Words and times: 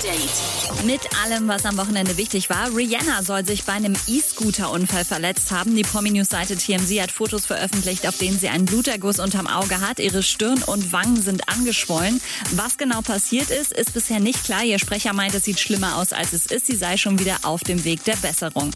Update. 0.00 0.86
Mit 0.86 1.00
allem, 1.22 1.46
was 1.48 1.66
am 1.66 1.76
Wochenende 1.76 2.16
wichtig 2.16 2.48
war. 2.48 2.74
Rihanna 2.74 3.22
soll 3.22 3.44
sich 3.44 3.64
bei 3.64 3.74
einem 3.74 3.94
E-Scooter-Unfall 4.06 5.04
verletzt 5.04 5.50
haben. 5.50 5.76
Die 5.76 5.82
Promi-News-Seite 5.82 6.56
TMZ 6.56 7.02
hat 7.02 7.10
Fotos 7.10 7.44
veröffentlicht, 7.44 8.08
auf 8.08 8.16
denen 8.16 8.38
sie 8.38 8.48
einen 8.48 8.64
Bluterguss 8.64 9.18
unterm 9.18 9.46
Auge 9.46 9.80
hat. 9.80 9.98
Ihre 9.98 10.22
Stirn 10.22 10.62
und 10.62 10.92
Wangen 10.92 11.20
sind 11.20 11.48
angeschwollen. 11.48 12.20
Was 12.52 12.78
genau 12.78 13.02
passiert 13.02 13.50
ist, 13.50 13.72
ist 13.72 13.92
bisher 13.92 14.20
nicht 14.20 14.44
klar. 14.44 14.64
Ihr 14.64 14.78
Sprecher 14.78 15.12
meint, 15.12 15.34
es 15.34 15.44
sieht 15.44 15.60
schlimmer 15.60 15.96
aus, 15.96 16.12
als 16.12 16.32
es 16.32 16.46
ist. 16.46 16.66
Sie 16.66 16.76
sei 16.76 16.96
schon 16.96 17.18
wieder 17.18 17.36
auf 17.42 17.62
dem 17.62 17.84
Weg 17.84 18.04
der 18.04 18.16
Besserung. 18.16 18.72